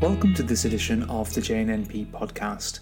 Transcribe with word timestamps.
Welcome 0.00 0.32
to 0.36 0.42
this 0.42 0.64
edition 0.64 1.02
of 1.10 1.34
the 1.34 1.42
JNNP 1.42 2.06
podcast. 2.06 2.80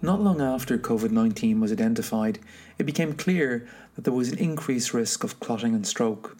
Not 0.00 0.22
long 0.22 0.40
after 0.40 0.78
COVID 0.78 1.10
19 1.10 1.60
was 1.60 1.70
identified, 1.70 2.38
it 2.78 2.84
became 2.84 3.12
clear 3.12 3.68
that 3.94 4.04
there 4.04 4.14
was 4.14 4.32
an 4.32 4.38
increased 4.38 4.94
risk 4.94 5.22
of 5.22 5.38
clotting 5.38 5.74
and 5.74 5.86
stroke. 5.86 6.38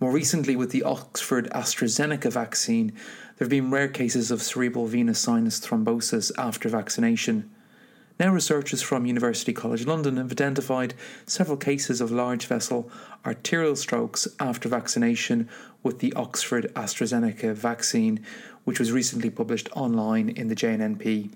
More 0.00 0.10
recently, 0.10 0.56
with 0.56 0.72
the 0.72 0.82
Oxford 0.82 1.48
AstraZeneca 1.52 2.32
vaccine, 2.32 2.88
there 2.88 3.44
have 3.44 3.50
been 3.50 3.70
rare 3.70 3.86
cases 3.86 4.32
of 4.32 4.42
cerebral 4.42 4.86
venous 4.86 5.20
sinus 5.20 5.60
thrombosis 5.60 6.32
after 6.36 6.68
vaccination. 6.68 7.53
Now, 8.18 8.32
researchers 8.32 8.80
from 8.80 9.06
University 9.06 9.52
College 9.52 9.86
London 9.86 10.18
have 10.18 10.30
identified 10.30 10.94
several 11.26 11.56
cases 11.56 12.00
of 12.00 12.12
large 12.12 12.46
vessel 12.46 12.88
arterial 13.26 13.74
strokes 13.74 14.28
after 14.38 14.68
vaccination 14.68 15.48
with 15.82 15.98
the 15.98 16.12
Oxford 16.12 16.72
AstraZeneca 16.74 17.54
vaccine, 17.54 18.24
which 18.62 18.78
was 18.78 18.92
recently 18.92 19.30
published 19.30 19.68
online 19.74 20.28
in 20.28 20.46
the 20.46 20.54
JNNP. 20.54 21.30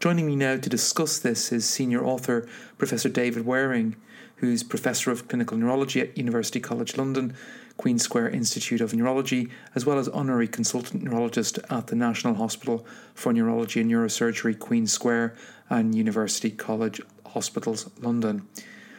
Joining 0.00 0.26
me 0.26 0.34
now 0.34 0.56
to 0.56 0.68
discuss 0.68 1.20
this 1.20 1.52
is 1.52 1.68
senior 1.68 2.04
author 2.04 2.48
Professor 2.78 3.08
David 3.08 3.44
Werring, 3.44 3.94
who's 4.36 4.62
Professor 4.62 5.10
of 5.10 5.28
Clinical 5.28 5.56
Neurology 5.56 6.00
at 6.00 6.16
University 6.16 6.60
College 6.60 6.96
London 6.96 7.34
Queen 7.76 7.98
Square 7.98 8.30
Institute 8.30 8.80
of 8.80 8.94
Neurology, 8.94 9.48
as 9.74 9.84
well 9.84 9.98
as 9.98 10.08
honorary 10.08 10.48
consultant 10.48 11.02
neurologist 11.02 11.58
at 11.68 11.88
the 11.88 11.96
National 11.96 12.34
Hospital 12.34 12.86
for 13.14 13.32
Neurology 13.32 13.80
and 13.80 13.90
Neurosurgery, 13.90 14.58
Queen 14.58 14.86
Square, 14.86 15.34
and 15.68 15.94
University 15.94 16.50
College 16.50 17.00
Hospitals, 17.26 17.90
London. 18.00 18.46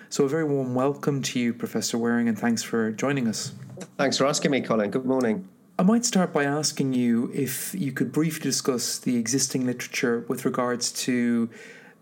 So, 0.09 0.25
a 0.25 0.29
very 0.29 0.43
warm 0.43 0.73
welcome 0.75 1.21
to 1.23 1.39
you, 1.39 1.53
Professor 1.53 1.97
Werring, 1.97 2.29
and 2.29 2.37
thanks 2.37 2.63
for 2.63 2.91
joining 2.91 3.27
us. 3.27 3.53
Thanks 3.97 4.17
for 4.17 4.25
asking 4.25 4.51
me, 4.51 4.61
Colin. 4.61 4.91
Good 4.91 5.05
morning. 5.05 5.47
I 5.79 5.83
might 5.83 6.05
start 6.05 6.33
by 6.33 6.43
asking 6.43 6.93
you 6.93 7.29
if 7.33 7.75
you 7.75 7.91
could 7.91 8.11
briefly 8.11 8.41
discuss 8.41 8.97
the 8.97 9.17
existing 9.17 9.65
literature 9.65 10.25
with 10.27 10.45
regards 10.45 10.91
to 11.03 11.49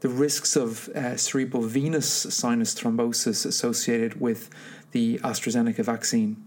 the 0.01 0.09
risks 0.09 0.55
of 0.55 0.89
uh, 0.89 1.17
cerebral 1.17 1.63
venous 1.63 2.07
sinus 2.07 2.75
thrombosis 2.75 3.45
associated 3.45 4.19
with 4.19 4.49
the 4.91 5.19
AstraZeneca 5.19 5.83
vaccine. 5.83 6.37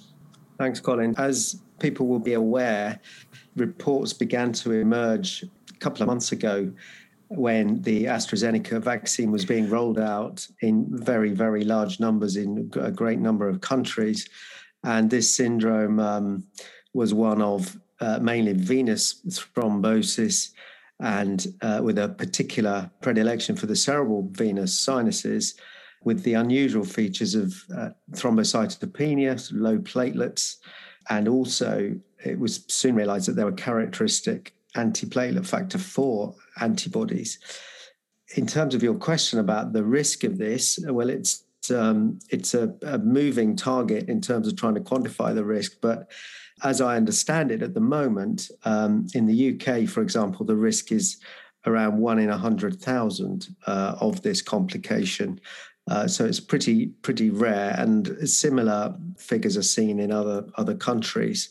Thanks, 0.58 0.80
Colin. 0.80 1.14
As 1.18 1.60
people 1.78 2.06
will 2.06 2.18
be 2.18 2.34
aware, 2.34 3.00
reports 3.56 4.12
began 4.12 4.52
to 4.52 4.72
emerge 4.72 5.44
a 5.44 5.78
couple 5.78 6.02
of 6.02 6.08
months 6.08 6.32
ago 6.32 6.72
when 7.28 7.82
the 7.82 8.04
AstraZeneca 8.04 8.80
vaccine 8.80 9.30
was 9.30 9.44
being 9.44 9.68
rolled 9.68 9.98
out 9.98 10.46
in 10.62 10.86
very, 10.88 11.30
very 11.30 11.62
large 11.64 12.00
numbers 12.00 12.36
in 12.36 12.70
a 12.80 12.90
great 12.90 13.18
number 13.18 13.48
of 13.48 13.60
countries. 13.60 14.28
And 14.82 15.10
this 15.10 15.34
syndrome 15.34 16.00
um, 16.00 16.44
was 16.94 17.12
one 17.12 17.42
of 17.42 17.76
uh, 18.00 18.18
mainly 18.20 18.54
venous 18.54 19.20
thrombosis 19.28 20.52
and 21.00 21.46
uh, 21.62 21.80
with 21.82 21.98
a 21.98 22.08
particular 22.08 22.90
predilection 23.00 23.56
for 23.56 23.66
the 23.66 23.76
cerebral 23.76 24.28
venous 24.32 24.78
sinuses 24.78 25.54
with 26.04 26.22
the 26.22 26.34
unusual 26.34 26.84
features 26.84 27.34
of 27.34 27.54
uh, 27.76 27.90
thrombocytopenia, 28.12 29.50
low 29.52 29.78
platelets, 29.78 30.56
and 31.10 31.28
also 31.28 31.94
it 32.24 32.38
was 32.38 32.64
soon 32.68 32.94
realized 32.94 33.28
that 33.28 33.36
there 33.36 33.44
were 33.44 33.52
characteristic 33.52 34.54
antiplatelet 34.76 35.46
factor 35.46 35.78
4 35.78 36.34
antibodies. 36.60 37.38
In 38.36 38.46
terms 38.46 38.74
of 38.74 38.82
your 38.82 38.94
question 38.94 39.38
about 39.38 39.72
the 39.72 39.84
risk 39.84 40.24
of 40.24 40.38
this, 40.38 40.78
well, 40.86 41.08
it's 41.08 41.44
um, 41.70 42.18
it's 42.30 42.54
a, 42.54 42.74
a 42.82 42.98
moving 42.98 43.56
target 43.56 44.08
in 44.08 44.20
terms 44.20 44.48
of 44.48 44.56
trying 44.56 44.74
to 44.74 44.80
quantify 44.80 45.34
the 45.34 45.44
risk, 45.44 45.76
but 45.80 46.10
as 46.62 46.80
I 46.80 46.96
understand 46.96 47.50
it 47.50 47.62
at 47.62 47.74
the 47.74 47.80
moment, 47.80 48.50
um, 48.64 49.06
in 49.14 49.26
the 49.26 49.54
UK, 49.54 49.88
for 49.88 50.02
example, 50.02 50.44
the 50.44 50.56
risk 50.56 50.90
is 50.90 51.18
around 51.66 51.98
one 51.98 52.18
in 52.18 52.30
a 52.30 52.36
hundred 52.36 52.80
thousand 52.80 53.48
uh, 53.66 53.96
of 54.00 54.22
this 54.22 54.42
complication. 54.42 55.40
Uh, 55.90 56.06
so 56.06 56.24
it's 56.24 56.40
pretty 56.40 56.88
pretty 57.02 57.30
rare, 57.30 57.74
and 57.78 58.28
similar 58.28 58.94
figures 59.16 59.56
are 59.56 59.62
seen 59.62 59.98
in 59.98 60.12
other 60.12 60.46
other 60.56 60.74
countries. 60.74 61.48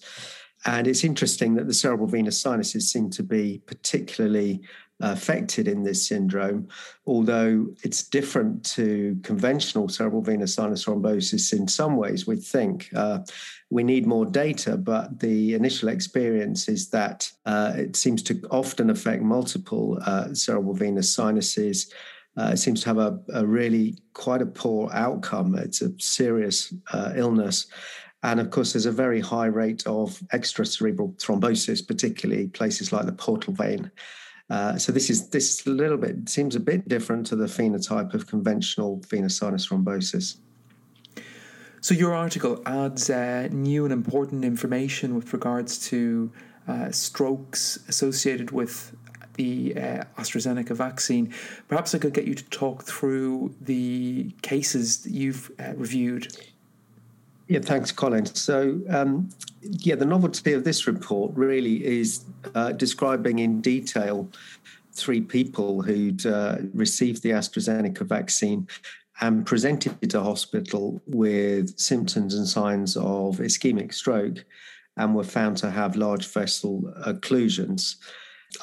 And 0.65 0.87
it's 0.87 1.03
interesting 1.03 1.55
that 1.55 1.67
the 1.67 1.73
cerebral 1.73 2.07
venous 2.07 2.41
sinuses 2.41 2.91
seem 2.91 3.09
to 3.11 3.23
be 3.23 3.61
particularly 3.65 4.61
affected 4.99 5.67
in 5.67 5.83
this 5.83 6.07
syndrome, 6.07 6.67
although 7.05 7.67
it's 7.83 8.03
different 8.03 8.65
to 8.65 9.19
conventional 9.23 9.87
cerebral 9.89 10.21
venous 10.21 10.55
sinus 10.55 10.85
thrombosis 10.85 11.53
in 11.53 11.67
some 11.67 11.97
ways. 11.97 12.25
We 12.25 12.37
think 12.37 12.89
uh, 12.95 13.19
we 13.69 13.83
need 13.83 14.07
more 14.07 14.25
data, 14.25 14.77
but 14.77 15.19
the 15.19 15.53
initial 15.53 15.89
experience 15.89 16.67
is 16.67 16.89
that 16.89 17.31
uh, 17.45 17.73
it 17.75 17.95
seems 17.95 18.23
to 18.23 18.41
often 18.49 18.89
affect 18.89 19.21
multiple 19.21 19.99
uh, 20.05 20.33
cerebral 20.33 20.73
venous 20.73 21.13
sinuses 21.13 21.93
uh, 22.37 22.51
it 22.53 22.57
seems 22.57 22.81
to 22.81 22.87
have 22.87 22.99
a, 22.99 23.19
a, 23.33 23.45
really 23.45 23.97
quite 24.13 24.43
a 24.43 24.45
poor 24.45 24.91
outcome. 24.93 25.55
It's 25.55 25.81
a 25.81 25.91
serious 25.97 26.71
uh, 26.93 27.13
illness. 27.15 27.65
And 28.23 28.39
of 28.39 28.51
course, 28.51 28.73
there's 28.73 28.85
a 28.85 28.91
very 28.91 29.19
high 29.19 29.47
rate 29.47 29.85
of 29.87 30.19
extracerebral 30.33 31.17
thrombosis, 31.17 31.85
particularly 31.85 32.47
places 32.47 32.91
like 32.91 33.05
the 33.05 33.11
portal 33.11 33.53
vein. 33.53 33.91
Uh, 34.49 34.77
so 34.77 34.91
this 34.91 35.09
is 35.09 35.29
this 35.29 35.59
is 35.59 35.67
a 35.67 35.69
little 35.69 35.97
bit 35.97 36.29
seems 36.29 36.55
a 36.55 36.59
bit 36.59 36.87
different 36.87 37.25
to 37.27 37.35
the 37.35 37.45
phenotype 37.45 38.13
of 38.13 38.27
conventional 38.27 39.01
venous 39.09 39.37
sinus 39.37 39.67
thrombosis. 39.67 40.37
So 41.81 41.93
your 41.93 42.13
article 42.13 42.61
adds 42.65 43.09
uh, 43.09 43.49
new 43.51 43.83
and 43.83 43.93
important 43.93 44.43
information 44.43 45.15
with 45.15 45.31
regards 45.33 45.77
to 45.89 46.31
uh, 46.67 46.91
strokes 46.91 47.79
associated 47.87 48.51
with 48.51 48.95
the 49.35 49.75
uh, 49.75 50.03
AstraZeneca 50.17 50.75
vaccine. 50.75 51.33
Perhaps 51.67 51.93
I 51.95 51.99
could 51.99 52.13
get 52.13 52.25
you 52.25 52.33
to 52.33 52.43
talk 52.45 52.83
through 52.83 53.55
the 53.61 54.31
cases 54.41 55.03
that 55.03 55.11
you've 55.11 55.51
uh, 55.59 55.73
reviewed. 55.75 56.35
Yeah, 57.47 57.59
thanks, 57.59 57.91
Colin. 57.91 58.25
So, 58.25 58.81
um, 58.89 59.29
yeah, 59.69 59.95
the 59.95 60.05
novelty 60.05 60.53
of 60.53 60.63
this 60.63 60.87
report 60.87 61.31
really 61.35 61.85
is 61.85 62.25
uh, 62.55 62.71
describing 62.71 63.39
in 63.39 63.61
detail 63.61 64.29
three 64.93 65.21
people 65.21 65.81
who'd 65.81 66.25
uh, 66.25 66.57
received 66.73 67.23
the 67.23 67.29
AstraZeneca 67.29 68.01
vaccine 68.01 68.67
and 69.21 69.45
presented 69.45 70.09
to 70.09 70.21
hospital 70.21 71.01
with 71.07 71.77
symptoms 71.79 72.35
and 72.35 72.47
signs 72.47 72.95
of 72.97 73.37
ischemic 73.37 73.93
stroke 73.93 74.43
and 74.97 75.15
were 75.15 75.23
found 75.23 75.57
to 75.57 75.69
have 75.69 75.95
large 75.95 76.27
vessel 76.27 76.81
occlusions. 77.05 77.95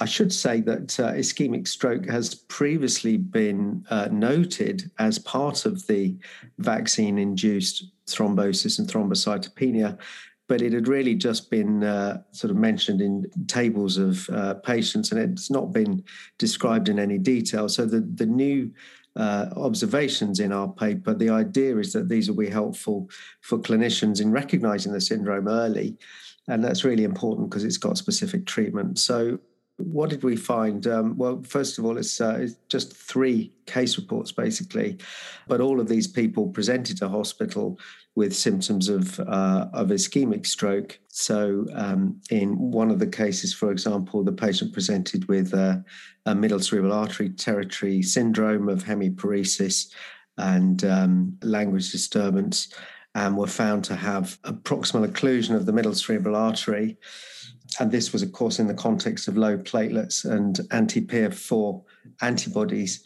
I 0.01 0.07
should 0.07 0.33
say 0.33 0.61
that 0.63 0.99
uh, 0.99 1.13
ischemic 1.13 1.69
stroke 1.69 2.07
has 2.07 2.35
previously 2.35 3.17
been 3.17 3.85
uh, 3.91 4.09
noted 4.11 4.91
as 4.99 5.19
part 5.19 5.67
of 5.67 5.87
the 5.87 6.17
vaccine 6.59 7.19
induced 7.19 7.91
thrombosis 8.07 8.79
and 8.79 8.89
thrombocytopenia, 8.89 9.99
but 10.47 10.61
it 10.61 10.73
had 10.73 10.89
really 10.89 11.15
just 11.15 11.51
been 11.51 11.83
uh, 11.83 12.23
sort 12.33 12.51
of 12.51 12.57
mentioned 12.57 13.01
in 13.01 13.25
tables 13.47 13.97
of 13.97 14.29
uh, 14.31 14.55
patients 14.55 15.11
and 15.11 15.21
it's 15.21 15.51
not 15.51 15.73
been 15.73 16.05
described 16.39 16.89
in 16.89 16.99
any 16.99 17.19
detail. 17.19 17.69
So 17.69 17.87
the, 17.87 18.01
the 18.01 18.27
new 18.27 18.71
uh, 19.17 19.47
observations 19.57 20.41
in 20.41 20.53
our 20.53 20.69
paper, 20.69 21.15
the 21.15 21.31
idea 21.31 21.77
is 21.79 21.93
that 21.93 22.09
these 22.09 22.29
will 22.29 22.37
be 22.37 22.51
helpful 22.51 23.09
for 23.41 23.59
clinicians 23.59 24.21
in 24.21 24.33
recognizing 24.33 24.93
the 24.93 25.01
syndrome 25.01 25.49
early. 25.49 25.97
And 26.49 26.63
that's 26.63 26.85
really 26.85 27.05
important 27.05 27.49
because 27.49 27.65
it's 27.65 27.79
got 27.79 27.97
specific 27.97 28.45
treatment. 28.45 28.99
So 28.99 29.39
what 29.79 30.11
did 30.11 30.23
we 30.23 30.37
find? 30.37 30.87
Um, 30.87 31.17
well, 31.17 31.43
first 31.43 31.79
of 31.79 31.85
all, 31.85 31.97
it's, 31.97 32.21
uh, 32.21 32.39
it's, 32.41 32.57
just 32.69 32.93
three 32.93 33.53
case 33.67 33.97
reports 33.97 34.31
basically, 34.33 34.99
but 35.49 35.61
all 35.61 35.81
of 35.81 35.89
these 35.89 36.07
people 36.07 36.49
presented 36.49 36.99
to 36.99 37.09
hospital 37.09 37.79
with 38.17 38.35
symptoms 38.35 38.89
of 38.89 39.19
uh, 39.21 39.69
of 39.73 39.89
ischemic 39.89 40.47
stroke. 40.47 40.99
So, 41.09 41.67
um, 41.75 42.21
in 42.31 42.57
one 42.71 42.91
of 42.91 42.99
the 42.99 43.07
cases, 43.07 43.53
for 43.53 43.71
example, 43.71 44.23
the 44.23 44.33
patient 44.33 44.73
presented 44.73 45.27
with 45.29 45.53
uh, 45.55 45.77
a 46.27 46.35
middle 46.35 46.61
cerebral 46.61 46.93
artery 46.93 47.31
territory 47.31 48.03
syndrome 48.03 48.69
of 48.69 48.85
hemiparesis 48.85 49.91
and 50.39 50.85
um, 50.85 51.39
language 51.43 51.91
disturbance, 51.93 52.73
and 53.15 53.37
were 53.37 53.47
found 53.47 53.85
to 53.85 53.97
have 53.97 54.39
a 54.45 54.53
proximal 54.53 55.07
occlusion 55.07 55.55
of 55.55 55.67
the 55.67 55.73
middle 55.73 55.95
cerebral 55.95 56.37
artery 56.37 56.99
and 57.81 57.91
this 57.91 58.13
was, 58.13 58.23
of 58.23 58.33
course, 58.33 58.59
in 58.59 58.67
the 58.67 58.75
context 58.75 59.27
of 59.27 59.37
low 59.37 59.57
platelets 59.57 60.25
and 60.25 60.61
anti-PF4 60.71 61.83
antibodies. 62.21 63.03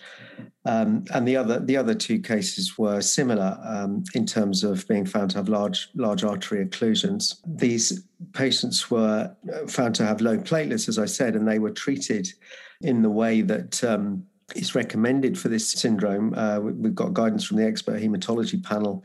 Um, 0.64 1.04
and 1.14 1.26
the 1.26 1.36
other 1.36 1.60
the 1.60 1.76
other 1.76 1.94
two 1.94 2.20
cases 2.20 2.76
were 2.76 3.00
similar 3.00 3.58
um, 3.64 4.04
in 4.14 4.26
terms 4.26 4.64
of 4.64 4.86
being 4.86 5.06
found 5.06 5.30
to 5.30 5.38
have 5.38 5.48
large 5.48 5.88
large 5.94 6.24
artery 6.24 6.64
occlusions. 6.64 7.36
These 7.46 8.04
patients 8.34 8.90
were 8.90 9.34
found 9.66 9.94
to 9.96 10.04
have 10.04 10.20
low 10.20 10.36
platelets, 10.36 10.88
as 10.88 10.98
I 10.98 11.06
said, 11.06 11.36
and 11.36 11.48
they 11.48 11.58
were 11.58 11.70
treated 11.70 12.28
in 12.82 13.02
the 13.02 13.10
way 13.10 13.40
that 13.40 13.82
um, 13.82 14.24
is 14.54 14.74
recommended 14.74 15.38
for 15.38 15.48
this 15.48 15.70
syndrome. 15.70 16.34
Uh, 16.34 16.60
we've 16.60 16.94
got 16.94 17.14
guidance 17.14 17.44
from 17.44 17.56
the 17.56 17.66
expert 17.66 18.00
hematology 18.00 18.62
panel 18.62 19.04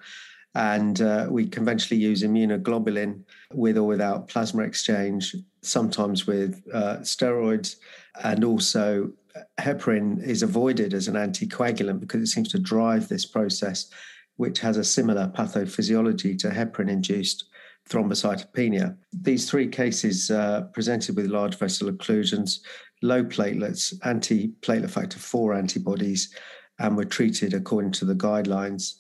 And 0.56 1.02
uh, 1.02 1.28
we 1.30 1.48
conventionally 1.48 2.02
use 2.02 2.22
immunoglobulin 2.24 3.24
with 3.54 3.78
or 3.78 3.84
without 3.84 4.28
plasma 4.28 4.64
exchange, 4.64 5.36
sometimes 5.62 6.28
with 6.28 6.62
uh, 6.74 6.98
steroids. 6.98 7.78
And 8.24 8.44
also, 8.44 9.12
heparin 9.60 10.24
is 10.24 10.44
avoided 10.44 10.94
as 10.94 11.08
an 11.08 11.16
anticoagulant 11.16 12.00
because 12.00 12.22
it 12.22 12.28
seems 12.28 12.50
to 12.52 12.60
drive 12.60 13.08
this 13.08 13.26
process, 13.26 13.90
which 14.38 14.60
has 14.60 14.78
a 14.78 14.84
similar 14.84 15.28
pathophysiology 15.36 16.38
to 16.40 16.50
heparin 16.50 16.90
induced 16.90 17.46
thrombocytopenia. 17.90 18.96
These 19.12 19.50
three 19.50 19.68
cases 19.68 20.32
uh, 20.32 20.62
presented 20.74 21.16
with 21.16 21.28
large 21.28 21.58
vessel 21.58 21.92
occlusions, 21.92 22.60
low 23.02 23.24
platelets, 23.24 23.94
anti 24.06 24.50
platelet 24.62 24.90
factor 24.90 25.20
4 25.20 25.54
antibodies, 25.56 26.34
and 26.80 26.96
were 26.98 27.06
treated 27.06 27.54
according 27.54 27.92
to 27.92 28.06
the 28.06 28.16
guidelines. 28.16 28.96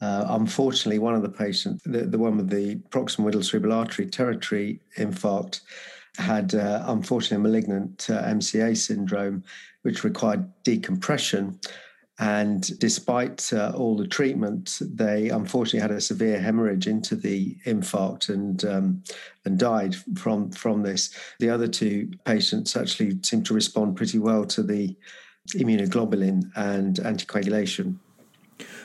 Uh, 0.00 0.26
unfortunately, 0.28 0.98
one 0.98 1.14
of 1.14 1.22
the 1.22 1.28
patients, 1.28 1.82
the, 1.84 2.02
the 2.02 2.18
one 2.18 2.36
with 2.36 2.50
the 2.50 2.76
proximal 2.90 3.26
middle 3.26 3.42
cerebral 3.42 3.72
artery 3.72 4.06
territory 4.06 4.80
infarct, 4.98 5.60
had 6.18 6.54
uh, 6.54 6.84
unfortunately 6.86 7.42
malignant 7.42 8.08
uh, 8.10 8.22
MCA 8.24 8.76
syndrome, 8.76 9.42
which 9.82 10.04
required 10.04 10.50
decompression. 10.64 11.58
And 12.18 12.78
despite 12.78 13.52
uh, 13.52 13.72
all 13.76 13.94
the 13.94 14.06
treatment, 14.06 14.78
they 14.80 15.28
unfortunately 15.28 15.80
had 15.80 15.90
a 15.90 16.00
severe 16.00 16.40
hemorrhage 16.40 16.86
into 16.86 17.14
the 17.14 17.54
infarct 17.66 18.30
and 18.30 18.64
um, 18.64 19.02
and 19.44 19.58
died 19.58 19.94
from 20.16 20.50
from 20.50 20.82
this. 20.82 21.14
The 21.40 21.50
other 21.50 21.68
two 21.68 22.10
patients 22.24 22.74
actually 22.74 23.18
seemed 23.22 23.44
to 23.46 23.54
respond 23.54 23.96
pretty 23.96 24.18
well 24.18 24.46
to 24.46 24.62
the 24.62 24.96
immunoglobulin 25.54 26.50
and 26.56 26.96
anticoagulation. 26.96 27.98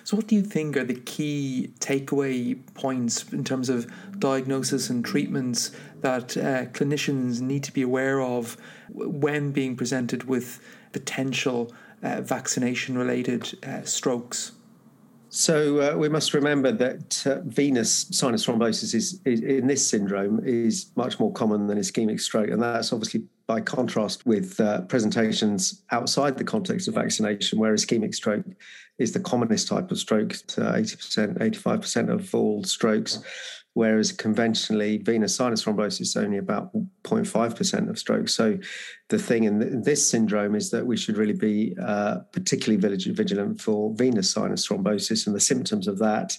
So, 0.04 0.18
what 0.18 0.28
do 0.28 0.36
you 0.36 0.42
think 0.42 0.76
are 0.78 0.84
the 0.84 0.96
key 0.96 1.72
takeaway 1.80 2.60
points 2.74 3.32
in 3.32 3.44
terms 3.44 3.70
of 3.70 3.92
diagnosis 4.20 4.90
and 4.90 5.04
treatments 5.04 5.72
that 6.02 6.36
uh, 6.36 6.66
clinicians 6.68 7.42
need 7.42 7.64
to 7.64 7.72
be 7.72 7.82
aware 7.82 8.22
of 8.22 8.58
when 8.90 9.52
being 9.52 9.76
presented 9.76 10.26
with 10.26 10.60
potential 10.92 11.72
uh, 12.04 12.22
vaccination 12.22 12.98
related 12.98 13.58
uh, 13.64 13.84
strokes? 13.84 14.54
So 15.33 15.80
uh, 15.80 15.98
we 15.98 16.10
must 16.10 16.33
remember 16.33 16.74
that 16.74 17.25
uh, 17.25 17.39
venous 17.45 18.06
sinus 18.12 18.45
thrombosis 18.45 18.94
is, 18.94 19.22
is, 19.24 19.39
in 19.39 19.66
this 19.66 19.88
syndrome 19.88 20.42
is 20.44 20.92
much 20.98 21.22
more 21.22 21.31
common 21.31 21.68
than 21.68 21.78
ischemic 21.78 22.19
stroke, 22.19 22.50
and 22.50 22.62
that's 22.62 22.92
obviously 22.92 23.24
by 23.48 23.62
contrast 23.62 24.25
with 24.25 24.60
uh, 24.60 24.81
presentations 24.81 25.83
outside 25.92 26.38
the 26.38 26.44
context 26.44 26.89
of 26.89 26.95
vaccination, 26.95 27.60
where 27.60 27.74
ischemic 27.74 28.13
stroke 28.13 28.44
is 28.98 29.13
the 29.13 29.22
commonest 29.22 29.69
type 29.69 29.89
of 29.89 29.98
stroke, 29.98 30.33
eighty 30.60 30.98
percent, 30.98 31.38
eighty-five 31.39 31.80
percent 31.80 32.10
of 32.10 32.36
all 32.36 32.66
strokes 32.66 33.24
whereas 33.74 34.12
conventionally 34.12 34.98
venous 34.98 35.36
sinus 35.36 35.64
thrombosis 35.64 36.02
is 36.02 36.18
only 36.18 36.38
about 36.38 36.74
0.5% 37.04 37.90
of 37.90 37.98
strokes. 37.98 38.34
So 38.34 38.58
the 39.10 39.18
thing 39.18 39.46
in, 39.46 39.84
this 39.84 40.08
syndrome 40.08 40.56
is 40.56 40.72
that 40.72 40.86
we 40.86 40.98
should 40.98 41.18
really 41.18 41.34
be 41.34 41.76
uh, 41.82 42.20
particularly 42.34 42.82
vigilant 42.82 43.62
for 43.62 43.94
venous 43.96 44.32
sinus 44.32 44.68
thrombosis 44.68 45.26
and 45.26 45.36
the 45.36 45.40
symptoms 45.40 45.88
of 45.88 46.00
that. 46.00 46.38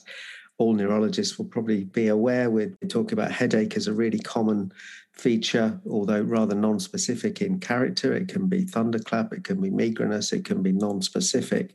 All 0.58 0.74
neurologists 0.74 1.38
will 1.38 1.46
probably 1.46 1.84
be 1.84 2.08
aware. 2.08 2.50
We're 2.50 2.76
talking 2.88 3.14
about 3.14 3.32
headache 3.32 3.76
as 3.76 3.86
a 3.86 3.94
really 3.94 4.18
common 4.18 4.72
feature, 5.14 5.80
although 5.88 6.20
rather 6.20 6.54
non-specific 6.54 7.40
in 7.40 7.60
character. 7.60 8.12
It 8.12 8.28
can 8.28 8.46
be 8.46 8.64
thunderclap, 8.64 9.32
it 9.32 9.44
can 9.44 9.60
be 9.60 9.70
migrainous, 9.70 10.32
it 10.32 10.44
can 10.44 10.62
be 10.62 10.72
non-specific, 10.72 11.74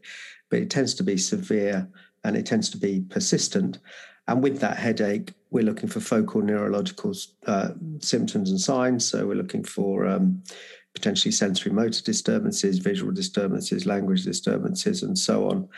but 0.50 0.59
it 0.59 0.69
tends 0.69 0.94
to 0.95 1.04
be 1.04 1.18
severe 1.18 1.88
and 2.24 2.38
it 2.38 2.45
tends 2.45 2.69
to 2.71 2.77
be 2.77 3.01
persistent. 3.09 3.80
And 4.27 4.44
with 4.44 4.59
that 4.59 4.77
headache, 4.77 5.33
we're 5.49 5.63
looking 5.63 5.89
for 5.89 5.99
focal 5.99 6.41
neurological 6.41 7.13
uh, 7.45 7.69
symptoms 7.99 8.49
and 8.49 8.59
signs. 8.59 9.07
So 9.07 9.25
we're 9.25 9.35
looking 9.35 9.63
for 9.63 10.05
um, 10.05 10.44
potentially 10.94 11.31
sensory 11.31 11.71
motor 11.71 12.01
disturbances, 12.01 12.79
visual 12.79 13.11
disturbances, 13.11 13.85
language 13.85 14.23
disturbances, 14.23 15.03
and 15.03 15.17
so 15.17 15.49
on. 15.49 15.69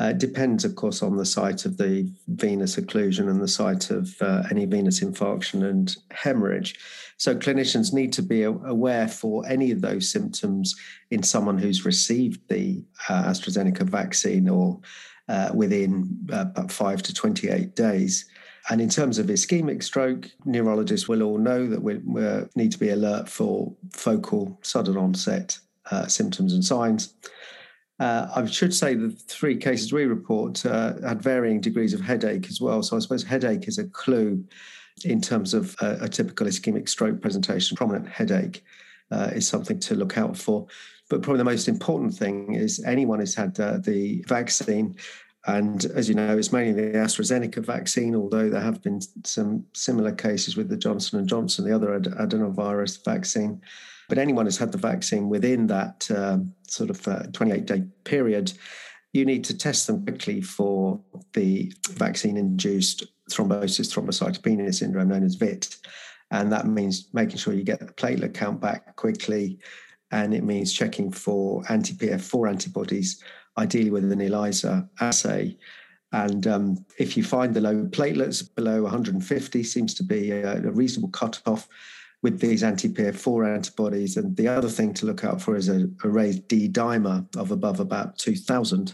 Uh, 0.00 0.06
it 0.06 0.18
depends, 0.18 0.64
of 0.64 0.76
course, 0.76 1.02
on 1.02 1.18
the 1.18 1.26
site 1.26 1.66
of 1.66 1.76
the 1.76 2.10
venous 2.28 2.76
occlusion 2.76 3.28
and 3.28 3.42
the 3.42 3.48
site 3.48 3.90
of 3.90 4.16
uh, 4.22 4.44
any 4.50 4.64
venous 4.64 5.00
infarction 5.00 5.68
and 5.68 5.94
hemorrhage. 6.10 6.78
So, 7.18 7.36
clinicians 7.36 7.92
need 7.92 8.14
to 8.14 8.22
be 8.22 8.44
aware 8.44 9.08
for 9.08 9.46
any 9.46 9.72
of 9.72 9.82
those 9.82 10.10
symptoms 10.10 10.74
in 11.10 11.22
someone 11.22 11.58
who's 11.58 11.84
received 11.84 12.48
the 12.48 12.82
uh, 13.10 13.24
AstraZeneca 13.24 13.82
vaccine 13.82 14.48
or 14.48 14.80
uh, 15.28 15.50
within 15.52 16.18
uh, 16.32 16.46
about 16.48 16.72
five 16.72 17.02
to 17.02 17.12
28 17.12 17.76
days. 17.76 18.29
And 18.68 18.80
in 18.80 18.88
terms 18.88 19.18
of 19.18 19.26
ischemic 19.26 19.82
stroke, 19.82 20.28
neurologists 20.44 21.08
will 21.08 21.22
all 21.22 21.38
know 21.38 21.66
that 21.66 21.82
we, 21.82 21.96
we 21.96 22.22
need 22.54 22.72
to 22.72 22.78
be 22.78 22.90
alert 22.90 23.28
for 23.28 23.72
focal 23.92 24.58
sudden 24.62 24.96
onset 24.96 25.58
uh, 25.90 26.06
symptoms 26.06 26.52
and 26.52 26.64
signs. 26.64 27.14
Uh, 27.98 28.28
I 28.34 28.46
should 28.46 28.74
say 28.74 28.94
the 28.94 29.10
three 29.10 29.56
cases 29.56 29.92
we 29.92 30.04
report 30.04 30.64
uh, 30.64 30.94
had 31.06 31.22
varying 31.22 31.60
degrees 31.60 31.92
of 31.92 32.00
headache 32.00 32.48
as 32.48 32.60
well. 32.60 32.82
So 32.82 32.96
I 32.96 33.00
suppose 33.00 33.22
headache 33.22 33.68
is 33.68 33.78
a 33.78 33.84
clue 33.84 34.44
in 35.04 35.20
terms 35.20 35.52
of 35.54 35.76
a, 35.80 35.98
a 36.02 36.08
typical 36.08 36.46
ischemic 36.46 36.88
stroke 36.88 37.20
presentation. 37.20 37.76
Prominent 37.76 38.08
headache 38.08 38.64
uh, 39.10 39.30
is 39.34 39.46
something 39.46 39.78
to 39.80 39.94
look 39.94 40.16
out 40.16 40.36
for. 40.36 40.66
But 41.10 41.22
probably 41.22 41.38
the 41.38 41.44
most 41.44 41.68
important 41.68 42.14
thing 42.14 42.54
is 42.54 42.82
anyone 42.84 43.18
who's 43.18 43.34
had 43.34 43.58
uh, 43.58 43.78
the 43.78 44.24
vaccine. 44.28 44.96
And 45.46 45.84
as 45.86 46.08
you 46.08 46.14
know, 46.14 46.36
it's 46.36 46.52
mainly 46.52 46.72
the 46.72 46.98
AstraZeneca 46.98 47.64
vaccine, 47.64 48.14
although 48.14 48.50
there 48.50 48.60
have 48.60 48.82
been 48.82 49.00
some 49.24 49.64
similar 49.72 50.12
cases 50.12 50.56
with 50.56 50.68
the 50.68 50.76
Johnson 50.76 51.18
and 51.18 51.28
Johnson, 51.28 51.64
the 51.64 51.74
other 51.74 51.94
ad- 51.94 52.04
adenovirus 52.04 53.02
vaccine. 53.04 53.60
But 54.08 54.18
anyone 54.18 54.44
who's 54.44 54.58
had 54.58 54.72
the 54.72 54.78
vaccine 54.78 55.28
within 55.28 55.66
that 55.68 56.10
um, 56.10 56.52
sort 56.66 56.90
of 56.90 57.00
28-day 57.00 57.74
uh, 57.74 57.84
period, 58.04 58.52
you 59.12 59.24
need 59.24 59.44
to 59.44 59.56
test 59.56 59.86
them 59.86 60.04
quickly 60.04 60.42
for 60.42 61.00
the 61.32 61.72
vaccine-induced 61.90 63.04
thrombosis 63.30 63.88
thrombocytopenia 63.92 64.74
syndrome, 64.74 65.08
known 65.08 65.24
as 65.24 65.36
VIT, 65.36 65.76
and 66.32 66.52
that 66.52 66.66
means 66.66 67.08
making 67.12 67.38
sure 67.38 67.54
you 67.54 67.64
get 67.64 67.80
the 67.80 67.86
platelet 67.86 68.34
count 68.34 68.60
back 68.60 68.94
quickly 68.96 69.58
and 70.12 70.34
it 70.34 70.42
means 70.42 70.72
checking 70.72 71.10
for 71.10 71.62
anti 71.68 71.94
PF4 71.94 72.48
antibodies, 72.48 73.22
ideally 73.60 73.90
with 73.90 74.10
an 74.10 74.20
ELISA 74.20 74.88
assay. 75.00 75.56
And 76.12 76.46
um, 76.46 76.84
if 76.98 77.16
you 77.16 77.22
find 77.22 77.54
the 77.54 77.60
low 77.60 77.84
platelets 77.86 78.42
below 78.54 78.82
150, 78.82 79.62
seems 79.62 79.94
to 79.94 80.02
be 80.02 80.32
a, 80.32 80.56
a 80.56 80.70
reasonable 80.70 81.10
cutoff 81.10 81.68
with 82.22 82.40
these 82.40 82.62
anti-PF4 82.62 83.54
antibodies. 83.54 84.16
And 84.16 84.36
the 84.36 84.48
other 84.48 84.68
thing 84.68 84.92
to 84.94 85.06
look 85.06 85.24
out 85.24 85.40
for 85.40 85.56
is 85.56 85.68
a, 85.68 85.88
a 86.04 86.08
raised 86.08 86.48
D 86.48 86.68
dimer 86.68 87.24
of 87.36 87.50
above 87.50 87.80
about 87.80 88.18
2000. 88.18 88.92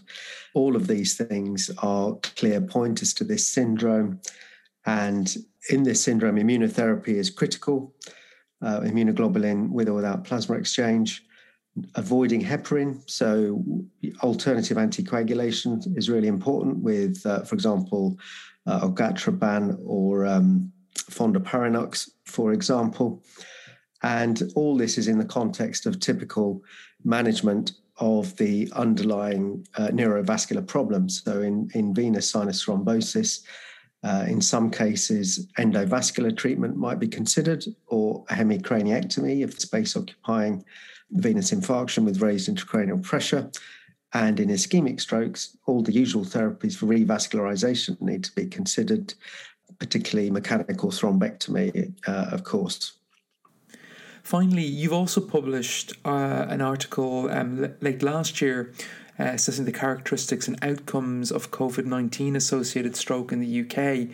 All 0.55 0.77
of 0.77 0.87
these 0.87 1.17
things 1.17 1.71
are 1.79 2.15
clear 2.37 2.61
pointers 2.61 3.15
to 3.15 3.25
this 3.25 3.49
syndrome. 3.49 4.21
And 4.85 5.35
in 5.71 5.83
this 5.83 6.03
syndrome, 6.03 6.37
immunotherapy 6.37 7.15
is 7.15 7.31
critical 7.31 7.95
uh, 8.63 8.81
immunoglobulin 8.81 9.71
with 9.71 9.89
or 9.89 9.95
without 9.95 10.25
plasma 10.25 10.57
exchange, 10.57 11.26
avoiding 11.95 12.43
heparin. 12.43 13.03
So, 13.09 13.63
alternative 14.23 14.77
anticoagulation 14.77 15.97
is 15.97 16.09
really 16.09 16.29
important 16.29 16.79
with, 16.79 17.25
uh, 17.27 17.43
for 17.43 17.55
example, 17.55 18.19
uh, 18.67 18.89
Argatroban 18.89 19.79
or 19.85 20.27
um, 20.27 20.73
Fondaparinux, 20.95 22.11
for 22.25 22.53
example. 22.53 23.23
And 24.03 24.43
all 24.55 24.77
this 24.77 24.99
is 24.99 25.09
in 25.09 25.19
the 25.19 25.25
context 25.25 25.87
of 25.87 26.01
typical 26.01 26.63
management 27.05 27.73
of 27.99 28.37
the 28.37 28.71
underlying 28.75 29.67
uh, 29.77 29.89
neurovascular 29.89 30.67
problems. 30.67 31.23
So, 31.25 31.43
in, 31.43 31.71
in 31.75 31.95
venous 31.95 32.31
sinus 32.31 32.65
thrombosis, 32.65 33.43
uh, 34.03 34.25
in 34.29 34.41
some 34.41 34.71
cases, 34.71 35.49
endovascular 35.59 36.37
treatment 36.37 36.77
might 36.77 36.99
be 36.99 37.09
considered, 37.09 37.65
or 37.87 38.25
a 38.31 38.35
hemicraniectomy 38.35 39.43
if 39.43 39.55
the 39.55 39.61
space 39.61 39.97
occupying 39.97 40.65
venous 41.11 41.53
infarction 41.53 42.05
with 42.05 42.21
raised 42.21 42.49
intracranial 42.49 43.03
pressure. 43.03 43.51
And 44.13 44.41
in 44.41 44.49
ischemic 44.49 45.01
strokes, 45.01 45.57
all 45.67 45.83
the 45.83 45.93
usual 45.93 46.25
therapies 46.25 46.77
for 46.77 46.87
revascularization 46.87 48.01
need 48.01 48.25
to 48.25 48.35
be 48.35 48.47
considered, 48.47 49.15
particularly 49.79 50.31
mechanical 50.31 50.91
thrombectomy, 50.91 51.93
uh, 52.07 52.27
of 52.33 52.45
course. 52.45 52.93
Finally, 54.23 54.65
you've 54.65 54.93
also 54.93 55.21
published 55.21 55.93
uh, 56.05 56.47
an 56.49 56.61
article 56.61 57.31
um, 57.31 57.75
late 57.81 58.03
last 58.03 58.41
year 58.41 58.73
uh, 59.19 59.25
assessing 59.25 59.65
the 59.65 59.73
characteristics 59.73 60.49
and 60.49 60.59
outcomes 60.63 61.31
of 61.31 61.51
COVID 61.51 61.85
19 61.87 62.37
associated 62.37 62.97
stroke 62.97 63.33
in 63.33 63.41
the 63.41 63.61
UK. 63.63 64.11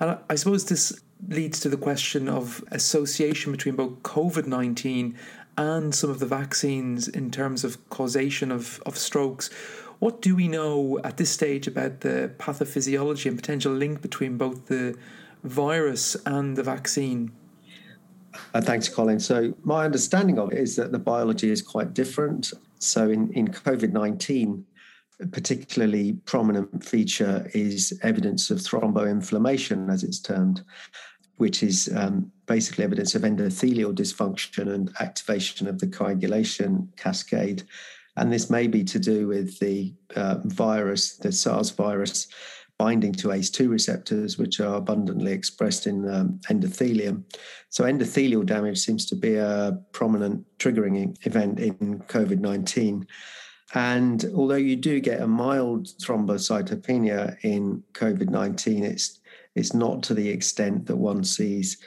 And 0.00 0.18
I 0.28 0.34
suppose 0.34 0.66
this 0.66 1.00
leads 1.28 1.60
to 1.60 1.68
the 1.68 1.76
question 1.76 2.28
of 2.28 2.62
association 2.70 3.52
between 3.52 3.76
both 3.76 4.02
COVID 4.02 4.46
19 4.46 5.16
and 5.56 5.94
some 5.94 6.10
of 6.10 6.18
the 6.18 6.26
vaccines 6.26 7.08
in 7.08 7.30
terms 7.30 7.64
of 7.64 7.88
causation 7.90 8.50
of, 8.50 8.82
of 8.86 8.98
strokes. 8.98 9.50
What 9.98 10.20
do 10.20 10.34
we 10.34 10.48
know 10.48 11.00
at 11.04 11.16
this 11.16 11.30
stage 11.30 11.66
about 11.66 12.00
the 12.00 12.32
pathophysiology 12.38 13.26
and 13.26 13.36
potential 13.36 13.72
link 13.72 14.02
between 14.02 14.36
both 14.36 14.66
the 14.66 14.96
virus 15.42 16.16
and 16.26 16.56
the 16.56 16.62
vaccine? 16.62 17.32
Uh, 18.52 18.60
thanks, 18.60 18.88
Colin. 18.88 19.20
So, 19.20 19.54
my 19.62 19.84
understanding 19.84 20.38
of 20.38 20.52
it 20.52 20.58
is 20.58 20.74
that 20.76 20.90
the 20.90 20.98
biology 20.98 21.50
is 21.50 21.62
quite 21.62 21.94
different. 21.94 22.52
So, 22.80 23.08
in, 23.08 23.32
in 23.32 23.48
COVID 23.48 23.92
19, 23.92 24.64
a 25.20 25.26
particularly 25.28 26.14
prominent 26.24 26.84
feature 26.84 27.48
is 27.54 27.98
evidence 28.02 28.50
of 28.50 28.58
thromboinflammation, 28.58 29.92
as 29.92 30.02
it's 30.02 30.18
termed, 30.18 30.62
which 31.36 31.62
is 31.62 31.90
um, 31.94 32.30
basically 32.46 32.84
evidence 32.84 33.14
of 33.14 33.22
endothelial 33.22 33.94
dysfunction 33.94 34.72
and 34.72 34.90
activation 35.00 35.66
of 35.66 35.78
the 35.78 35.86
coagulation 35.86 36.92
cascade. 36.96 37.62
And 38.16 38.32
this 38.32 38.48
may 38.48 38.66
be 38.68 38.84
to 38.84 38.98
do 38.98 39.26
with 39.26 39.58
the 39.58 39.92
uh, 40.14 40.36
virus, 40.44 41.16
the 41.16 41.32
SARS 41.32 41.70
virus, 41.70 42.28
binding 42.78 43.12
to 43.12 43.28
ACE2 43.28 43.68
receptors, 43.68 44.38
which 44.38 44.60
are 44.60 44.76
abundantly 44.76 45.32
expressed 45.32 45.86
in 45.86 46.08
um, 46.08 46.40
endothelium. 46.48 47.24
So, 47.70 47.84
endothelial 47.84 48.46
damage 48.46 48.78
seems 48.78 49.06
to 49.06 49.16
be 49.16 49.36
a 49.36 49.78
prominent 49.92 50.44
triggering 50.58 51.16
event 51.26 51.60
in 51.60 52.00
COVID 52.00 52.40
19. 52.40 53.06
And 53.74 54.24
although 54.34 54.54
you 54.54 54.76
do 54.76 55.00
get 55.00 55.20
a 55.20 55.26
mild 55.26 55.86
thrombocytopenia 55.86 57.38
in 57.42 57.82
COVID 57.92 58.30
19, 58.30 58.84
it's, 58.84 59.20
it's 59.54 59.74
not 59.74 60.02
to 60.04 60.14
the 60.14 60.28
extent 60.28 60.86
that 60.86 60.96
one 60.96 61.24
sees 61.24 61.78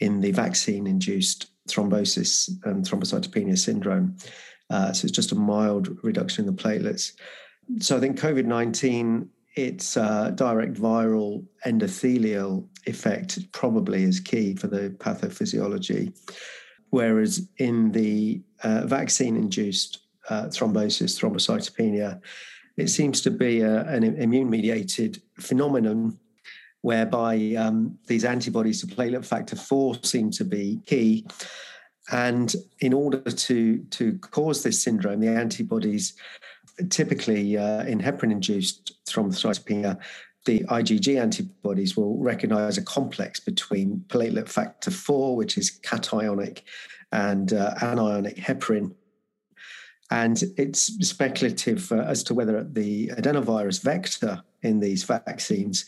in 0.00 0.20
the 0.20 0.32
vaccine 0.32 0.86
induced 0.86 1.46
thrombosis 1.68 2.50
and 2.64 2.84
thrombocytopenia 2.84 3.56
syndrome. 3.56 4.16
Uh, 4.70 4.92
so 4.92 5.06
it's 5.06 5.14
just 5.14 5.32
a 5.32 5.36
mild 5.36 5.96
reduction 6.02 6.46
in 6.46 6.54
the 6.54 6.62
platelets. 6.62 7.12
So 7.80 7.96
I 7.96 8.00
think 8.00 8.18
COVID 8.18 8.46
19, 8.46 9.28
its 9.54 9.96
uh, 9.96 10.30
direct 10.30 10.74
viral 10.74 11.44
endothelial 11.66 12.66
effect 12.86 13.38
probably 13.52 14.02
is 14.02 14.18
key 14.18 14.54
for 14.56 14.66
the 14.66 14.90
pathophysiology. 14.98 16.18
Whereas 16.90 17.48
in 17.58 17.92
the 17.92 18.42
uh, 18.62 18.86
vaccine 18.86 19.36
induced 19.36 20.00
uh, 20.28 20.44
thrombosis, 20.44 21.18
thrombocytopenia, 21.18 22.20
it 22.76 22.88
seems 22.88 23.20
to 23.22 23.30
be 23.30 23.60
a, 23.60 23.84
an 23.84 24.02
immune 24.02 24.50
mediated 24.50 25.22
phenomenon 25.38 26.18
whereby 26.82 27.54
um, 27.58 27.98
these 28.06 28.24
antibodies 28.24 28.80
to 28.80 28.86
platelet 28.86 29.24
factor 29.24 29.56
4 29.56 29.96
seem 30.02 30.30
to 30.32 30.44
be 30.44 30.80
key. 30.86 31.26
And 32.10 32.54
in 32.80 32.92
order 32.92 33.22
to, 33.22 33.78
to 33.78 34.18
cause 34.18 34.62
this 34.62 34.82
syndrome, 34.82 35.20
the 35.20 35.28
antibodies, 35.28 36.14
typically 36.90 37.56
uh, 37.56 37.84
in 37.84 38.00
heparin 38.00 38.32
induced 38.32 38.92
thrombocytopenia, 39.06 39.98
the 40.44 40.60
IgG 40.64 41.20
antibodies 41.20 41.96
will 41.96 42.18
recognize 42.18 42.76
a 42.76 42.82
complex 42.82 43.38
between 43.38 44.04
platelet 44.08 44.48
factor 44.48 44.90
4, 44.90 45.36
which 45.36 45.56
is 45.56 45.78
cationic, 45.82 46.62
and 47.12 47.52
uh, 47.52 47.74
anionic 47.76 48.38
heparin. 48.38 48.92
And 50.10 50.42
it's 50.58 50.82
speculative 51.08 51.92
uh, 51.92 52.00
as 52.00 52.24
to 52.24 52.34
whether 52.34 52.64
the 52.64 53.08
adenovirus 53.08 53.82
vector 53.82 54.42
in 54.62 54.80
these 54.80 55.04
vaccines 55.04 55.86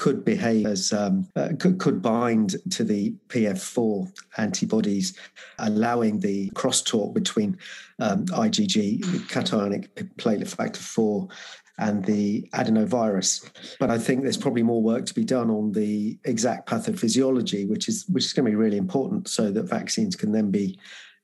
could 0.00 0.24
behave 0.24 0.64
as 0.64 0.94
um, 0.94 1.28
uh, 1.36 1.50
could, 1.58 1.78
could 1.78 2.00
bind 2.00 2.56
to 2.70 2.82
the 2.82 3.14
PF4 3.28 4.10
antibodies, 4.38 5.14
allowing 5.58 6.18
the 6.20 6.48
crosstalk 6.52 7.12
between 7.12 7.58
um, 7.98 8.24
IgG, 8.28 9.00
cationic 9.28 9.88
platelet 10.16 10.48
factor 10.48 10.80
4, 10.80 11.28
and 11.76 12.02
the 12.06 12.48
adenovirus. 12.54 13.46
But 13.78 13.90
I 13.90 13.98
think 13.98 14.22
there's 14.22 14.38
probably 14.38 14.62
more 14.62 14.82
work 14.82 15.04
to 15.04 15.12
be 15.12 15.24
done 15.24 15.50
on 15.50 15.72
the 15.72 16.18
exact 16.24 16.66
pathophysiology, 16.66 17.68
which 17.68 17.86
is 17.86 18.06
which 18.08 18.24
is 18.24 18.32
going 18.32 18.46
to 18.46 18.52
be 18.52 18.56
really 18.56 18.78
important, 18.78 19.28
so 19.28 19.50
that 19.50 19.64
vaccines 19.64 20.16
can 20.16 20.32
then 20.32 20.50
be 20.50 20.78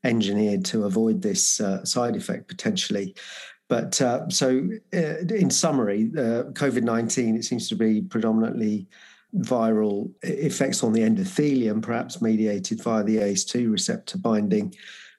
engineered 0.04 0.66
to 0.66 0.84
avoid 0.84 1.22
this 1.22 1.60
uh, 1.62 1.82
side 1.86 2.14
effect 2.14 2.46
potentially. 2.46 3.14
But 3.68 4.00
uh, 4.00 4.28
so, 4.28 4.68
uh, 4.94 5.18
in 5.28 5.50
summary, 5.50 6.10
uh, 6.16 6.44
COVID 6.52 6.82
19, 6.82 7.36
it 7.36 7.44
seems 7.44 7.68
to 7.68 7.74
be 7.74 8.00
predominantly 8.00 8.86
viral 9.38 10.12
effects 10.22 10.84
on 10.84 10.92
the 10.92 11.00
endothelium, 11.00 11.82
perhaps 11.82 12.22
mediated 12.22 12.82
via 12.82 13.02
the 13.02 13.16
ACE2 13.16 13.70
receptor 13.70 14.18
binding. 14.18 14.74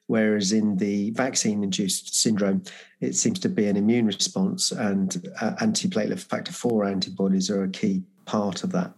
Whereas 0.08 0.54
in 0.54 0.78
the 0.78 1.12
vaccine 1.12 1.64
induced 1.64 2.16
syndrome, 2.16 2.64
it 3.02 3.16
seems 3.16 3.40
to 3.40 3.50
be 3.50 3.68
an 3.68 3.76
immune 3.76 4.06
response, 4.06 4.72
and 4.72 5.28
uh, 5.42 5.56
antiplatelet 5.60 6.20
factor 6.20 6.54
4 6.54 6.86
antibodies 6.86 7.50
are 7.50 7.64
a 7.64 7.70
key 7.70 8.04
part 8.26 8.64
of 8.64 8.72
that. 8.72 8.94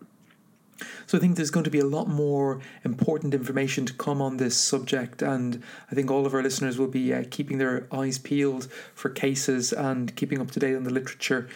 So 1.07 1.17
I 1.17 1.21
think 1.21 1.35
there's 1.35 1.51
going 1.51 1.63
to 1.63 1.69
be 1.69 1.79
a 1.79 1.85
lot 1.85 2.07
more 2.07 2.61
important 2.83 3.33
information 3.33 3.85
to 3.85 3.93
come 3.93 4.21
on 4.21 4.37
this 4.37 4.57
subject, 4.57 5.21
and 5.21 5.63
I 5.91 5.95
think 5.95 6.11
all 6.11 6.25
of 6.25 6.33
our 6.33 6.43
listeners 6.43 6.77
will 6.77 6.87
be 6.87 7.13
uh, 7.13 7.23
keeping 7.29 7.57
their 7.57 7.87
eyes 7.91 8.17
peeled 8.17 8.71
for 8.93 9.09
cases 9.09 9.73
and 9.73 10.15
keeping 10.15 10.41
up 10.41 10.51
to 10.51 10.59
date 10.59 10.75
on 10.75 10.83
the 10.83 10.93
literature. 10.93 11.49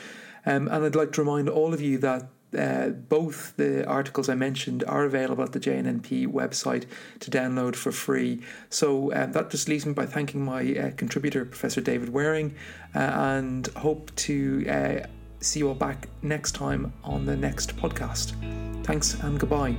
Um, 0.45 0.67
and 0.67 0.85
I'd 0.85 0.95
like 0.95 1.13
to 1.13 1.21
remind 1.21 1.49
all 1.49 1.73
of 1.73 1.81
you 1.81 1.97
that 1.99 2.27
uh, 2.57 2.89
both 2.89 3.55
the 3.57 3.85
articles 3.87 4.29
I 4.29 4.35
mentioned 4.35 4.83
are 4.87 5.05
available 5.05 5.43
at 5.43 5.53
the 5.53 5.59
JNNP 5.59 6.27
website 6.27 6.85
to 7.21 7.31
download 7.31 7.75
for 7.75 7.91
free. 7.91 8.41
So 8.69 9.13
um, 9.13 9.31
that 9.31 9.49
just 9.49 9.67
leaves 9.67 9.85
me 9.85 9.93
by 9.93 10.05
thanking 10.05 10.43
my 10.43 10.75
uh, 10.75 10.91
contributor, 10.91 11.45
Professor 11.45 11.81
David 11.81 12.09
Werring, 12.09 12.53
uh, 12.95 12.99
and 12.99 13.67
hope 13.77 14.15
to 14.17 14.65
uh, 14.69 15.07
see 15.43 15.59
you 15.59 15.67
all 15.67 15.75
back 15.75 16.09
next 16.21 16.53
time 16.53 16.93
on 17.03 17.25
the 17.25 17.35
next 17.35 17.75
podcast. 17.77 18.33
Thanks 18.83 19.13
and 19.15 19.39
goodbye. 19.39 19.77